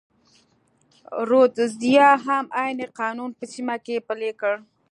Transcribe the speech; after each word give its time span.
رودزیا 1.29 2.09
هم 2.25 2.45
عین 2.59 2.79
قانون 2.99 3.31
په 3.37 3.45
سیمه 3.53 3.75
کې 3.85 4.05
پلی 4.07 4.31
کړ. 4.41 4.55